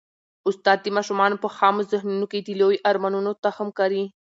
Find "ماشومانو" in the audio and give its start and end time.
0.97-1.41